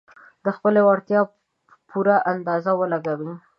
[0.45, 1.21] د خپلې وړتيا
[1.89, 3.33] پوره اندازه ولګوي.